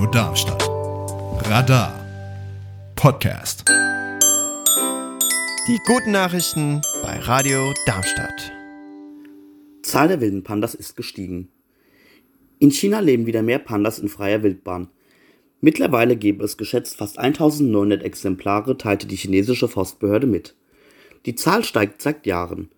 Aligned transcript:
Radio 0.00 0.12
Darmstadt. 0.12 0.62
Radar 1.50 1.92
Podcast. 2.96 3.68
Die 5.68 5.78
guten 5.86 6.12
Nachrichten 6.12 6.80
bei 7.02 7.18
Radio 7.18 7.74
Darmstadt. 7.84 8.50
Zahl 9.82 10.08
der 10.08 10.22
wilden 10.22 10.42
Pandas 10.42 10.74
ist 10.74 10.96
gestiegen. 10.96 11.50
In 12.58 12.70
China 12.70 13.00
leben 13.00 13.26
wieder 13.26 13.42
mehr 13.42 13.58
Pandas 13.58 13.98
in 13.98 14.08
freier 14.08 14.42
Wildbahn. 14.42 14.88
Mittlerweile 15.60 16.16
gäbe 16.16 16.44
es 16.44 16.56
geschätzt 16.56 16.96
fast 16.96 17.18
1900 17.18 18.02
Exemplare, 18.02 18.78
teilte 18.78 19.06
die 19.06 19.16
chinesische 19.16 19.68
Forstbehörde 19.68 20.26
mit. 20.26 20.54
Die 21.26 21.34
Zahl 21.34 21.62
steigt 21.62 22.00
seit 22.00 22.24
Jahren. 22.24 22.70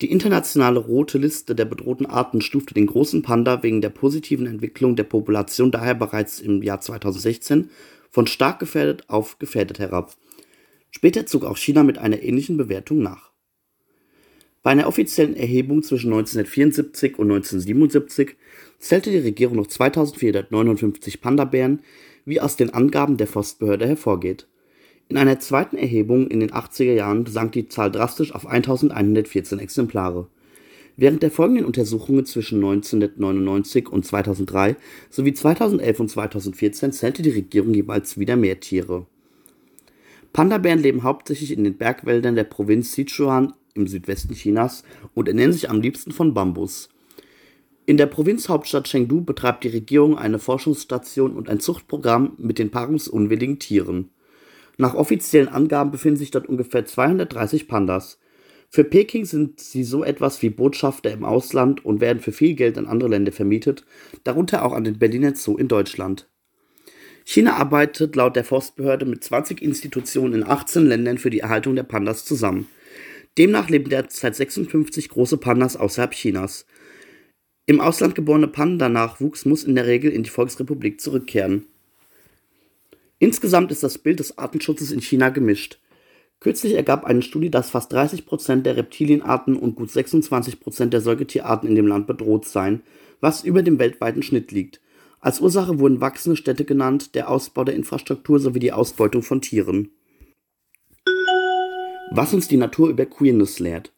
Die 0.00 0.10
internationale 0.10 0.78
rote 0.78 1.18
Liste 1.18 1.54
der 1.54 1.66
bedrohten 1.66 2.06
Arten 2.06 2.40
stufte 2.40 2.72
den 2.72 2.86
großen 2.86 3.20
Panda 3.20 3.62
wegen 3.62 3.82
der 3.82 3.90
positiven 3.90 4.46
Entwicklung 4.46 4.96
der 4.96 5.04
Population 5.04 5.70
daher 5.70 5.94
bereits 5.94 6.40
im 6.40 6.62
Jahr 6.62 6.80
2016 6.80 7.68
von 8.10 8.26
stark 8.26 8.60
gefährdet 8.60 9.04
auf 9.08 9.38
gefährdet 9.38 9.78
herab. 9.78 10.16
Später 10.90 11.26
zog 11.26 11.44
auch 11.44 11.58
China 11.58 11.82
mit 11.82 11.98
einer 11.98 12.22
ähnlichen 12.22 12.56
Bewertung 12.56 13.02
nach. 13.02 13.30
Bei 14.62 14.70
einer 14.70 14.88
offiziellen 14.88 15.36
Erhebung 15.36 15.82
zwischen 15.82 16.12
1974 16.12 17.18
und 17.18 17.30
1977 17.30 18.36
zählte 18.78 19.10
die 19.10 19.18
Regierung 19.18 19.56
noch 19.56 19.66
2459 19.66 21.20
Panda-Bären, 21.20 21.80
wie 22.24 22.40
aus 22.40 22.56
den 22.56 22.70
Angaben 22.70 23.16
der 23.16 23.26
Forstbehörde 23.26 23.86
hervorgeht. 23.86 24.46
In 25.10 25.16
einer 25.16 25.40
zweiten 25.40 25.76
Erhebung 25.76 26.28
in 26.28 26.38
den 26.38 26.52
80er 26.52 26.92
Jahren 26.92 27.26
sank 27.26 27.50
die 27.50 27.66
Zahl 27.66 27.90
drastisch 27.90 28.32
auf 28.32 28.46
1114 28.46 29.58
Exemplare. 29.58 30.28
Während 30.96 31.24
der 31.24 31.32
folgenden 31.32 31.64
Untersuchungen 31.64 32.26
zwischen 32.26 32.58
1999 32.58 33.88
und 33.88 34.06
2003 34.06 34.76
sowie 35.10 35.34
2011 35.34 35.98
und 35.98 36.10
2014 36.10 36.92
zählte 36.92 37.22
die 37.22 37.30
Regierung 37.30 37.74
jeweils 37.74 38.20
wieder 38.20 38.36
mehr 38.36 38.60
Tiere. 38.60 39.04
Panda-Bären 40.32 40.78
leben 40.78 41.02
hauptsächlich 41.02 41.50
in 41.50 41.64
den 41.64 41.76
Bergwäldern 41.76 42.36
der 42.36 42.44
Provinz 42.44 42.92
Sichuan 42.92 43.52
im 43.74 43.88
Südwesten 43.88 44.34
Chinas 44.34 44.84
und 45.14 45.26
ernähren 45.26 45.52
sich 45.52 45.68
am 45.68 45.80
liebsten 45.80 46.12
von 46.12 46.34
Bambus. 46.34 46.88
In 47.84 47.96
der 47.96 48.06
Provinzhauptstadt 48.06 48.86
Chengdu 48.86 49.24
betreibt 49.24 49.64
die 49.64 49.68
Regierung 49.68 50.16
eine 50.16 50.38
Forschungsstation 50.38 51.32
und 51.32 51.48
ein 51.48 51.58
Zuchtprogramm 51.58 52.34
mit 52.38 52.60
den 52.60 52.70
paarungsunwilligen 52.70 53.58
Tieren. 53.58 54.10
Nach 54.80 54.94
offiziellen 54.94 55.48
Angaben 55.48 55.90
befinden 55.90 56.16
sich 56.16 56.30
dort 56.30 56.48
ungefähr 56.48 56.86
230 56.86 57.68
Pandas. 57.68 58.18
Für 58.70 58.82
Peking 58.82 59.26
sind 59.26 59.60
sie 59.60 59.84
so 59.84 60.02
etwas 60.02 60.40
wie 60.40 60.48
Botschafter 60.48 61.12
im 61.12 61.22
Ausland 61.22 61.84
und 61.84 62.00
werden 62.00 62.20
für 62.20 62.32
viel 62.32 62.54
Geld 62.54 62.78
an 62.78 62.86
andere 62.86 63.10
Länder 63.10 63.30
vermietet, 63.30 63.84
darunter 64.24 64.64
auch 64.64 64.72
an 64.72 64.84
den 64.84 64.98
Berliner 64.98 65.34
Zoo 65.34 65.58
in 65.58 65.68
Deutschland. 65.68 66.30
China 67.26 67.58
arbeitet 67.58 68.16
laut 68.16 68.36
der 68.36 68.44
Forstbehörde 68.44 69.04
mit 69.04 69.22
20 69.22 69.60
Institutionen 69.60 70.32
in 70.32 70.44
18 70.44 70.86
Ländern 70.86 71.18
für 71.18 71.28
die 71.28 71.40
Erhaltung 71.40 71.76
der 71.76 71.82
Pandas 71.82 72.24
zusammen. 72.24 72.66
Demnach 73.36 73.68
leben 73.68 73.90
derzeit 73.90 74.34
56 74.34 75.10
große 75.10 75.36
Pandas 75.36 75.76
außerhalb 75.76 76.12
Chinas. 76.12 76.64
Im 77.66 77.82
Ausland 77.82 78.14
geborene 78.14 78.48
Panda-Nachwuchs 78.48 79.44
muss 79.44 79.62
in 79.62 79.74
der 79.74 79.86
Regel 79.86 80.10
in 80.10 80.22
die 80.22 80.30
Volksrepublik 80.30 81.02
zurückkehren. 81.02 81.66
Insgesamt 83.20 83.70
ist 83.70 83.82
das 83.82 83.98
Bild 83.98 84.18
des 84.18 84.38
Artenschutzes 84.38 84.90
in 84.92 85.02
China 85.02 85.28
gemischt. 85.28 85.78
Kürzlich 86.40 86.72
ergab 86.72 87.04
eine 87.04 87.20
Studie, 87.20 87.50
dass 87.50 87.68
fast 87.68 87.92
30 87.92 88.24
Prozent 88.24 88.64
der 88.64 88.78
Reptilienarten 88.78 89.56
und 89.56 89.76
gut 89.76 89.90
26 89.90 90.58
Prozent 90.58 90.94
der 90.94 91.02
Säugetierarten 91.02 91.68
in 91.68 91.74
dem 91.74 91.86
Land 91.86 92.06
bedroht 92.06 92.46
seien, 92.46 92.82
was 93.20 93.44
über 93.44 93.62
dem 93.62 93.78
weltweiten 93.78 94.22
Schnitt 94.22 94.52
liegt. 94.52 94.80
Als 95.20 95.38
Ursache 95.38 95.78
wurden 95.78 96.00
wachsende 96.00 96.38
Städte 96.38 96.64
genannt, 96.64 97.14
der 97.14 97.28
Ausbau 97.28 97.64
der 97.64 97.74
Infrastruktur 97.74 98.40
sowie 98.40 98.58
die 98.58 98.72
Ausbeutung 98.72 99.22
von 99.22 99.42
Tieren. 99.42 99.90
Was 102.12 102.32
uns 102.32 102.48
die 102.48 102.56
Natur 102.56 102.88
über 102.88 103.04
Queerness 103.04 103.58
lehrt. 103.58 103.92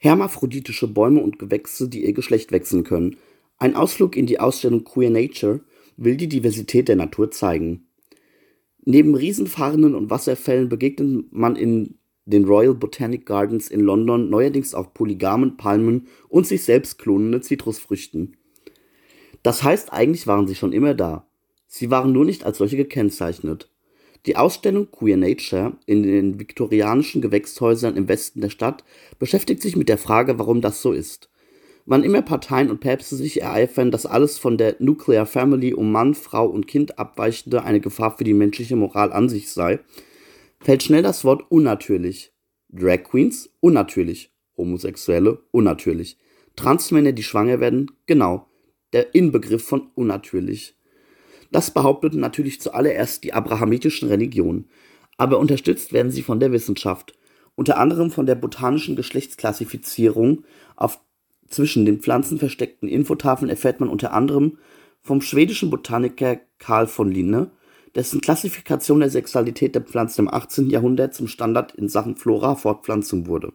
Hermaphroditische 0.00 0.88
Bäume 0.88 1.22
und 1.22 1.38
Gewächse, 1.38 1.88
die 1.88 2.04
ihr 2.04 2.14
Geschlecht 2.14 2.50
wechseln 2.50 2.82
können. 2.82 3.16
Ein 3.58 3.76
Ausflug 3.76 4.16
in 4.16 4.26
die 4.26 4.40
Ausstellung 4.40 4.82
Queer 4.82 5.10
Nature 5.10 5.60
will 5.96 6.16
die 6.16 6.28
Diversität 6.28 6.88
der 6.88 6.96
Natur 6.96 7.30
zeigen. 7.30 7.86
Neben 8.84 9.14
Riesenfarnen 9.14 9.94
und 9.94 10.10
Wasserfällen 10.10 10.68
begegnet 10.68 11.32
man 11.32 11.56
in 11.56 11.98
den 12.24 12.44
Royal 12.44 12.74
Botanic 12.74 13.26
Gardens 13.26 13.68
in 13.68 13.80
London 13.80 14.30
neuerdings 14.30 14.74
auch 14.74 14.92
polygamen 14.94 15.56
Palmen 15.56 16.08
und 16.28 16.46
sich 16.46 16.64
selbst 16.64 16.98
klonende 16.98 17.40
Zitrusfrüchten. 17.40 18.36
Das 19.42 19.62
heißt, 19.62 19.92
eigentlich 19.92 20.26
waren 20.26 20.46
sie 20.46 20.54
schon 20.54 20.72
immer 20.72 20.94
da. 20.94 21.26
Sie 21.66 21.90
waren 21.90 22.12
nur 22.12 22.24
nicht 22.24 22.44
als 22.44 22.58
solche 22.58 22.76
gekennzeichnet. 22.76 23.70
Die 24.26 24.36
Ausstellung 24.36 24.90
Queer 24.90 25.16
Nature 25.16 25.76
in 25.86 26.04
den 26.04 26.38
viktorianischen 26.38 27.22
Gewächshäusern 27.22 27.96
im 27.96 28.08
Westen 28.08 28.40
der 28.40 28.50
Stadt 28.50 28.84
beschäftigt 29.18 29.62
sich 29.62 29.74
mit 29.74 29.88
der 29.88 29.98
Frage, 29.98 30.38
warum 30.38 30.60
das 30.60 30.80
so 30.80 30.92
ist. 30.92 31.31
Wann 31.84 32.04
immer 32.04 32.22
Parteien 32.22 32.70
und 32.70 32.80
Päpste 32.80 33.16
sich 33.16 33.42
ereifern, 33.42 33.90
dass 33.90 34.06
alles 34.06 34.38
von 34.38 34.56
der 34.56 34.76
Nuclear 34.78 35.26
Family 35.26 35.74
um 35.74 35.90
Mann, 35.90 36.14
Frau 36.14 36.46
und 36.46 36.68
Kind 36.68 36.98
abweichende 36.98 37.64
eine 37.64 37.80
Gefahr 37.80 38.16
für 38.16 38.24
die 38.24 38.34
menschliche 38.34 38.76
Moral 38.76 39.12
an 39.12 39.28
sich 39.28 39.50
sei, 39.50 39.80
fällt 40.60 40.84
schnell 40.84 41.02
das 41.02 41.24
Wort 41.24 41.50
unnatürlich. 41.50 42.32
Drag 42.68 43.02
Queens? 43.02 43.50
Unnatürlich, 43.60 44.32
Homosexuelle? 44.56 45.42
Unnatürlich, 45.50 46.18
Transmänner, 46.56 47.12
die 47.12 47.22
schwanger 47.22 47.60
werden, 47.60 47.90
genau, 48.06 48.46
der 48.92 49.14
Inbegriff 49.14 49.64
von 49.64 49.90
unnatürlich. 49.94 50.76
Das 51.50 51.70
behaupteten 51.70 52.20
natürlich 52.20 52.60
zuallererst 52.60 53.24
die 53.24 53.34
abrahamitischen 53.34 54.08
Religionen, 54.08 54.70
aber 55.18 55.38
unterstützt 55.38 55.92
werden 55.92 56.12
sie 56.12 56.22
von 56.22 56.40
der 56.40 56.52
Wissenschaft, 56.52 57.18
unter 57.56 57.78
anderem 57.78 58.10
von 58.10 58.24
der 58.24 58.36
botanischen 58.36 58.96
Geschlechtsklassifizierung 58.96 60.44
auf 60.76 61.00
zwischen 61.48 61.84
den 61.84 62.00
Pflanzen 62.00 62.38
versteckten 62.38 62.88
Infotafeln 62.88 63.50
erfährt 63.50 63.80
man 63.80 63.88
unter 63.88 64.12
anderem 64.12 64.58
vom 65.02 65.20
schwedischen 65.20 65.70
Botaniker 65.70 66.40
Carl 66.58 66.86
von 66.86 67.10
Linne, 67.10 67.50
dessen 67.94 68.20
Klassifikation 68.20 69.00
der 69.00 69.10
Sexualität 69.10 69.74
der 69.74 69.82
Pflanzen 69.82 70.22
im 70.22 70.32
18. 70.32 70.70
Jahrhundert 70.70 71.14
zum 71.14 71.28
Standard 71.28 71.74
in 71.74 71.88
Sachen 71.88 72.16
Flora-Fortpflanzung 72.16 73.26
wurde. 73.26 73.52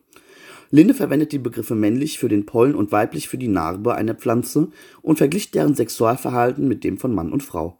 Linne 0.69 0.93
verwendet 0.93 1.31
die 1.31 1.39
Begriffe 1.39 1.75
männlich 1.75 2.19
für 2.19 2.27
den 2.27 2.45
Pollen 2.45 2.75
und 2.75 2.91
weiblich 2.91 3.29
für 3.29 3.37
die 3.37 3.47
Narbe 3.47 3.95
einer 3.95 4.15
Pflanze 4.15 4.69
und 5.01 5.17
verglich 5.17 5.51
deren 5.51 5.75
Sexualverhalten 5.75 6.67
mit 6.67 6.83
dem 6.83 6.97
von 6.97 7.15
Mann 7.15 7.31
und 7.31 7.41
Frau. 7.41 7.79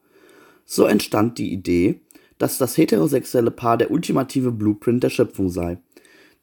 So 0.66 0.86
entstand 0.86 1.38
die 1.38 1.52
Idee, 1.52 2.02
dass 2.38 2.58
das 2.58 2.78
heterosexuelle 2.78 3.52
Paar 3.52 3.78
der 3.78 3.92
ultimative 3.92 4.52
Blueprint 4.52 5.04
der 5.04 5.10
Schöpfung 5.10 5.50
sei. 5.50 5.80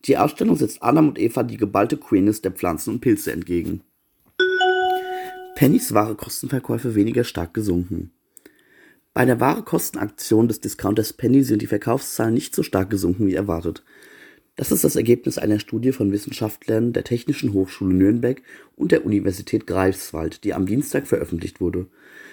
Die 0.07 0.19
Ausstellung 0.19 0.57
setzt 0.57 0.83
Adam 0.83 1.09
und 1.09 1.19
Eva 1.19 1.43
die 1.43 1.57
geballte 1.57 1.97
Queerness 1.97 2.43
der 2.43 2.53
Pflanzen 2.53 2.95
und 2.95 3.01
Pilze 3.01 3.33
entgegen. 3.33 3.83
Pennys 5.55 5.95
wahre 5.95 6.15
Kostenverkäufe 6.15 6.95
weniger 6.95 7.25
stark 7.25 7.55
gesunken. 7.55 8.11
Bei 9.15 9.25
der 9.25 9.41
wahre 9.41 9.63
Kostenaktion 9.63 10.49
des 10.49 10.61
Discounters 10.61 11.13
Penny 11.13 11.45
sind 11.45 11.63
die 11.63 11.69
Verkaufszahlen 11.69 12.35
nicht 12.35 12.55
so 12.55 12.63
stark 12.63 12.91
gesunken 12.91 13.29
wie 13.29 13.35
erwartet. 13.35 13.85
Das 14.57 14.73
ist 14.73 14.85
das 14.85 14.97
Ergebnis 14.97 15.39
einer 15.39 15.59
Studie 15.59 15.93
von 15.93 16.13
Wissenschaftlern 16.13 16.93
der 16.93 17.05
Technischen 17.05 17.53
Hochschule 17.53 17.95
Nürnberg 17.95 18.43
und 18.77 18.93
der 18.93 19.07
Universität 19.07 19.67
Greifswald, 19.67 20.45
die 20.45 20.53
am 20.53 20.67
Dienstag 20.67 21.07
veröffentlicht 21.07 21.61
wurde. 21.61 21.87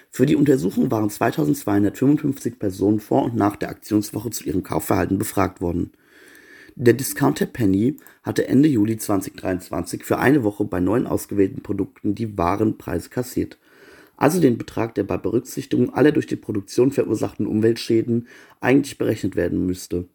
Für 0.10 0.26
die 0.26 0.36
Untersuchung 0.36 0.92
waren 0.92 1.10
2255 1.10 2.60
Personen 2.60 3.00
vor 3.00 3.24
und 3.24 3.36
nach 3.36 3.56
der 3.56 3.70
Aktionswoche 3.70 4.32
zu 4.32 4.44
ihrem 4.44 4.62
Kaufverhalten 4.62 5.18
befragt 5.18 5.62
worden. 5.62 5.92
Der 6.76 6.94
Discounter 6.94 7.46
Penny 7.46 7.98
hatte 8.24 8.48
Ende 8.48 8.70
Juli 8.70 8.98
2023 8.98 10.06
für 10.06 10.20
eine 10.20 10.44
Woche 10.44 10.64
bei 10.64 10.80
neun 10.80 11.06
ausgewählten 11.06 11.62
Produkten 11.62 12.16
die 12.16 12.38
wahren 12.38 12.78
Preise 12.78 13.10
kassiert, 13.10 13.58
also 14.16 14.40
den 14.40 14.58
Betrag, 14.58 14.96
der 14.96 15.04
bei 15.04 15.18
Berücksichtigung 15.18 15.94
aller 15.94 16.12
durch 16.12 16.28
die 16.28 16.36
Produktion 16.36 16.92
verursachten 16.92 17.46
Umweltschäden 17.46 18.28
eigentlich 18.62 18.98
berechnet 18.98 19.36
werden 19.36 19.66
müsste. 19.66 20.08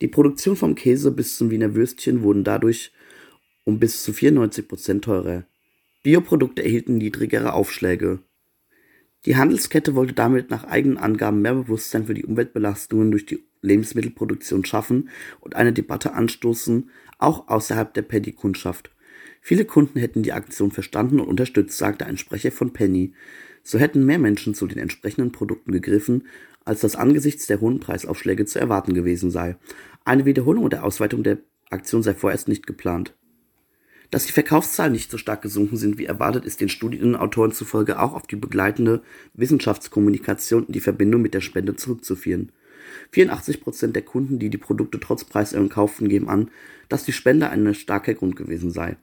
Die 0.00 0.08
Produktion 0.08 0.56
vom 0.56 0.74
Käse 0.74 1.10
bis 1.10 1.36
zum 1.36 1.50
Wiener 1.50 1.74
Würstchen 1.74 2.22
wurden 2.22 2.44
dadurch 2.44 2.92
um 3.64 3.78
bis 3.78 4.02
zu 4.02 4.12
94 4.12 4.66
Prozent 4.68 5.04
teurer. 5.04 5.44
Bioprodukte 6.02 6.62
erhielten 6.62 6.96
niedrigere 6.96 7.52
Aufschläge. 7.52 8.20
Die 9.26 9.36
Handelskette 9.36 9.94
wollte 9.94 10.14
damit 10.14 10.50
nach 10.50 10.64
eigenen 10.64 10.96
Angaben 10.96 11.42
mehr 11.42 11.54
Bewusstsein 11.54 12.06
für 12.06 12.14
die 12.14 12.24
Umweltbelastungen 12.24 13.10
durch 13.10 13.26
die 13.26 13.44
Lebensmittelproduktion 13.60 14.64
schaffen 14.64 15.10
und 15.40 15.56
eine 15.56 15.74
Debatte 15.74 16.14
anstoßen, 16.14 16.90
auch 17.18 17.48
außerhalb 17.48 17.92
der 17.92 18.02
Penny-Kundschaft. 18.02 18.90
Viele 19.42 19.66
Kunden 19.66 19.98
hätten 19.98 20.22
die 20.22 20.32
Aktion 20.32 20.70
verstanden 20.70 21.20
und 21.20 21.28
unterstützt, 21.28 21.76
sagte 21.76 22.06
ein 22.06 22.16
Sprecher 22.16 22.52
von 22.52 22.72
Penny. 22.72 23.14
So 23.62 23.78
hätten 23.78 24.06
mehr 24.06 24.18
Menschen 24.18 24.54
zu 24.54 24.66
den 24.66 24.78
entsprechenden 24.78 25.32
Produkten 25.32 25.72
gegriffen, 25.72 26.26
als 26.64 26.80
das 26.80 26.96
angesichts 26.96 27.46
der 27.46 27.60
hohen 27.60 27.80
Preisaufschläge 27.80 28.46
zu 28.46 28.58
erwarten 28.58 28.94
gewesen 28.94 29.30
sei. 29.30 29.56
Eine 30.04 30.24
Wiederholung 30.24 30.70
der 30.70 30.84
Ausweitung 30.84 31.22
der 31.22 31.38
Aktion 31.68 32.02
sei 32.02 32.14
vorerst 32.14 32.48
nicht 32.48 32.66
geplant. 32.66 33.14
Dass 34.10 34.26
die 34.26 34.32
Verkaufszahlen 34.32 34.92
nicht 34.92 35.10
so 35.10 35.18
stark 35.18 35.42
gesunken 35.42 35.76
sind 35.76 35.96
wie 35.96 36.06
erwartet, 36.06 36.44
ist 36.44 36.60
den 36.60 36.68
Studienautoren 36.68 37.52
zufolge 37.52 38.00
auch 38.00 38.14
auf 38.14 38.26
die 38.26 38.36
begleitende 38.36 39.02
Wissenschaftskommunikation 39.34 40.64
und 40.64 40.74
die 40.74 40.80
Verbindung 40.80 41.22
mit 41.22 41.32
der 41.32 41.40
Spende 41.40 41.76
zurückzuführen. 41.76 42.50
84% 43.14 43.92
der 43.92 44.02
Kunden, 44.02 44.40
die 44.40 44.50
die 44.50 44.58
Produkte 44.58 44.98
trotz 44.98 45.24
Preiserhöhung 45.24 45.68
kauften, 45.68 46.08
geben 46.08 46.28
an, 46.28 46.50
dass 46.88 47.04
die 47.04 47.12
Spende 47.12 47.50
ein 47.50 47.72
starker 47.74 48.14
Grund 48.14 48.34
gewesen 48.34 48.72
sei. 48.72 48.96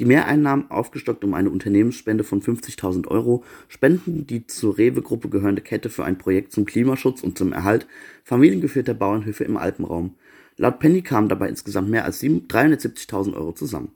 Die 0.00 0.04
Mehreinnahmen, 0.04 0.70
aufgestockt 0.70 1.24
um 1.24 1.34
eine 1.34 1.50
Unternehmensspende 1.50 2.24
von 2.24 2.42
50.000 2.42 3.06
Euro, 3.08 3.44
spenden 3.68 4.26
die 4.26 4.46
zur 4.46 4.76
Rewe-Gruppe 4.78 5.28
gehörende 5.28 5.62
Kette 5.62 5.88
für 5.90 6.04
ein 6.04 6.18
Projekt 6.18 6.52
zum 6.52 6.64
Klimaschutz 6.64 7.22
und 7.22 7.38
zum 7.38 7.52
Erhalt 7.52 7.86
familiengeführter 8.24 8.94
Bauernhöfe 8.94 9.44
im 9.44 9.56
Alpenraum. 9.56 10.14
Laut 10.56 10.80
Penny 10.80 11.02
kamen 11.02 11.28
dabei 11.28 11.48
insgesamt 11.48 11.90
mehr 11.90 12.04
als 12.04 12.22
370.000 12.22 13.34
Euro 13.34 13.52
zusammen. 13.52 13.92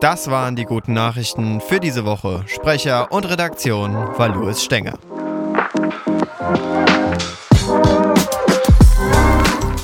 Das 0.00 0.30
waren 0.30 0.54
die 0.54 0.64
guten 0.64 0.92
Nachrichten 0.92 1.60
für 1.60 1.80
diese 1.80 2.04
Woche. 2.04 2.44
Sprecher 2.46 3.10
und 3.10 3.28
Redaktion 3.28 3.94
war 3.94 4.28
Louis 4.28 4.62
Stenger. 4.62 4.96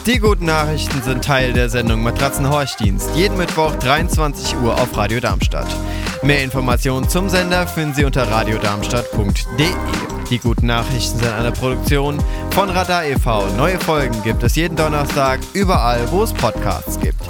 Die 0.06 0.18
guten 0.20 0.44
Nachrichten 0.44 1.02
sind 1.02 1.24
Teil 1.24 1.52
der 1.52 1.68
Sendung 1.68 2.04
Matratzenhorchdienst. 2.04 3.10
Jeden 3.16 3.36
Mittwoch 3.36 3.74
23 3.74 4.56
Uhr 4.58 4.74
auf 4.80 4.96
Radio 4.96 5.18
Darmstadt. 5.18 5.66
Mehr 6.22 6.44
Informationen 6.44 7.08
zum 7.08 7.28
Sender 7.28 7.66
finden 7.66 7.94
Sie 7.94 8.04
unter 8.04 8.30
radiodarmstadt.de. 8.30 9.66
Die 10.30 10.38
guten 10.38 10.66
Nachrichten 10.66 11.18
sind 11.18 11.32
eine 11.32 11.50
Produktion 11.50 12.22
von 12.50 12.70
Radar 12.70 13.04
e.V. 13.04 13.48
Neue 13.56 13.80
Folgen 13.80 14.22
gibt 14.22 14.44
es 14.44 14.54
jeden 14.54 14.76
Donnerstag 14.76 15.40
überall, 15.54 16.08
wo 16.12 16.22
es 16.22 16.32
Podcasts 16.32 17.00
gibt. 17.00 17.20